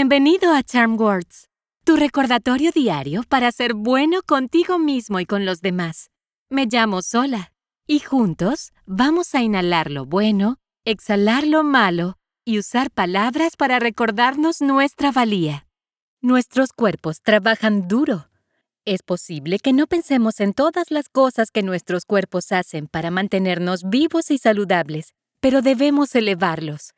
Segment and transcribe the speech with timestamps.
[0.00, 1.50] Bienvenido a Charm Words,
[1.84, 6.08] tu recordatorio diario para ser bueno contigo mismo y con los demás.
[6.48, 7.52] Me llamo Sola
[7.86, 10.56] y juntos vamos a inhalar lo bueno,
[10.86, 12.16] exhalar lo malo
[12.46, 15.66] y usar palabras para recordarnos nuestra valía.
[16.22, 18.30] Nuestros cuerpos trabajan duro.
[18.86, 23.82] Es posible que no pensemos en todas las cosas que nuestros cuerpos hacen para mantenernos
[23.86, 26.94] vivos y saludables, pero debemos elevarlos.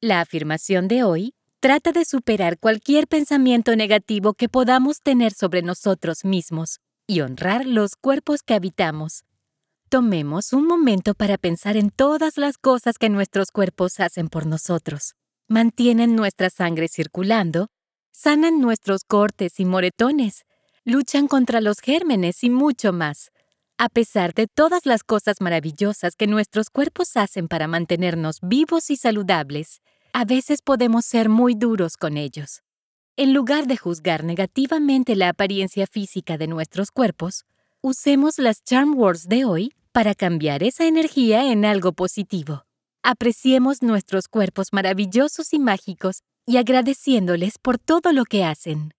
[0.00, 6.24] La afirmación de hoy trata de superar cualquier pensamiento negativo que podamos tener sobre nosotros
[6.24, 9.24] mismos y honrar los cuerpos que habitamos.
[9.88, 15.14] Tomemos un momento para pensar en todas las cosas que nuestros cuerpos hacen por nosotros.
[15.48, 17.68] Mantienen nuestra sangre circulando,
[18.12, 20.44] sanan nuestros cortes y moretones,
[20.84, 23.30] luchan contra los gérmenes y mucho más.
[23.78, 28.96] A pesar de todas las cosas maravillosas que nuestros cuerpos hacen para mantenernos vivos y
[28.96, 29.80] saludables,
[30.12, 32.62] a veces podemos ser muy duros con ellos.
[33.16, 37.44] En lugar de juzgar negativamente la apariencia física de nuestros cuerpos,
[37.80, 42.64] usemos las Charm Words de hoy para cambiar esa energía en algo positivo.
[43.02, 48.92] Apreciemos nuestros cuerpos maravillosos y mágicos y agradeciéndoles por todo lo que hacen.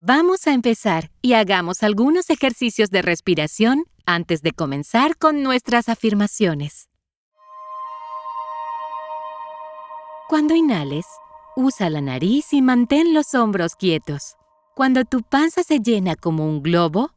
[0.00, 6.88] Vamos a empezar y hagamos algunos ejercicios de respiración antes de comenzar con nuestras afirmaciones.
[10.28, 11.06] Cuando inhales,
[11.56, 14.36] usa la nariz y mantén los hombros quietos.
[14.74, 17.10] Cuando tu panza se llena como un globo,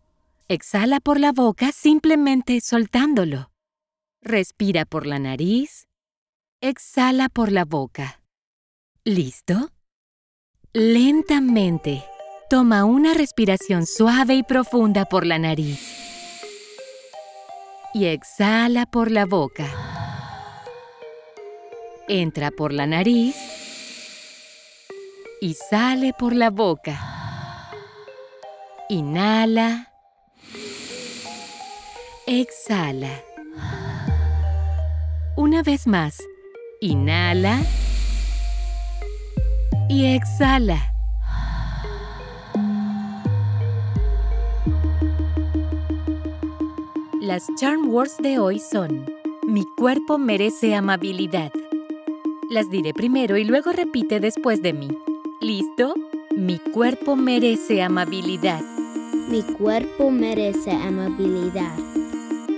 [0.49, 3.51] exhala por la boca simplemente soltándolo.
[4.21, 5.87] Respira por la nariz,
[6.61, 8.21] exhala por la boca.
[9.05, 9.69] ¿Listo?
[10.73, 12.03] Lentamente,
[12.49, 15.79] toma una respiración suave y profunda por la nariz.
[17.93, 19.94] Y exhala por la boca.
[22.07, 23.35] Entra por la nariz
[25.41, 26.99] y sale por la boca.
[28.89, 29.91] Inhala.
[32.27, 33.23] Exhala.
[35.35, 36.21] Una vez más.
[36.79, 37.59] Inhala.
[39.89, 40.93] Y exhala.
[47.19, 49.07] Las charm words de hoy son,
[49.47, 51.51] mi cuerpo merece amabilidad.
[52.49, 54.87] Las diré primero y luego repite después de mí.
[55.41, 55.95] ¿Listo?
[56.35, 58.61] Mi cuerpo merece amabilidad.
[59.29, 61.75] Mi cuerpo merece amabilidad.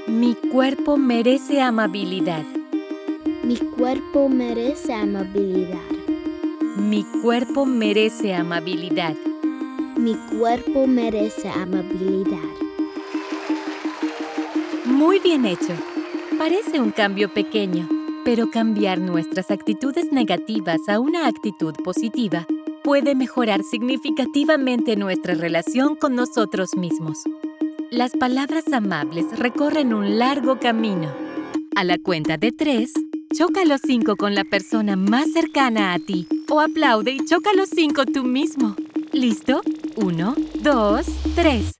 [0.08, 2.44] Mi cuerpo merece amabilidad.
[3.44, 5.80] Mi cuerpo merece amabilidad.
[6.76, 9.16] Mi cuerpo merece amabilidad.
[9.98, 12.50] Mi cuerpo merece amabilidad.
[14.84, 15.74] Muy bien hecho.
[16.38, 17.97] Parece un cambio pequeño
[18.28, 22.46] pero cambiar nuestras actitudes negativas a una actitud positiva
[22.84, 27.20] puede mejorar significativamente nuestra relación con nosotros mismos.
[27.90, 31.10] Las palabras amables recorren un largo camino.
[31.78, 32.92] A la cuenta de tres,
[33.34, 37.70] choca los cinco con la persona más cercana a ti o aplaude y choca los
[37.70, 38.76] cinco tú mismo.
[39.14, 39.62] ¿Listo?
[39.96, 41.80] Uno, dos, tres.